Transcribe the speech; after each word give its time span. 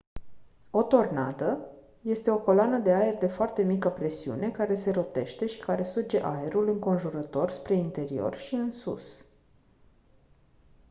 o 0.71 0.83
tornadă 0.83 1.69
este 2.01 2.31
o 2.31 2.39
coloană 2.39 2.77
de 2.77 2.91
aer 2.93 3.15
de 3.17 3.27
foarte 3.27 3.63
mică 3.63 3.89
presiune 3.89 4.51
care 4.51 4.75
se 4.75 4.91
rotește 4.91 5.45
și 5.45 5.57
care 5.59 5.83
suge 5.83 6.19
aerul 6.23 6.67
înconjurător 6.69 7.51
spre 7.51 7.73
interior 7.73 8.35
și 8.35 8.53
în 8.55 8.71
sus 8.71 9.23